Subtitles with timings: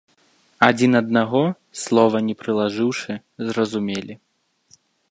[0.67, 1.43] Адзін аднаго,
[1.83, 3.11] слова не прылажыўшы,
[3.51, 4.13] зразумелі.